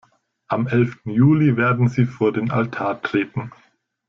Am 0.47 0.65
elften 0.65 1.11
Juli 1.11 1.57
werden 1.57 1.87
sie 1.87 2.05
vor 2.05 2.33
den 2.33 2.49
Altar 2.49 3.03
treten. 3.03 3.51